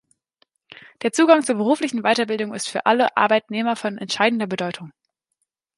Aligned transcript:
Der 1.03 1.11
Zugang 1.13 1.43
zur 1.43 1.53
beruflichen 1.57 2.01
Weiterbildung 2.01 2.55
ist 2.55 2.67
für 2.67 2.87
alle 2.87 3.15
Arbeitnehmer 3.15 3.75
von 3.75 3.99
entscheidender 3.99 4.47
Bedeutung. 4.47 4.91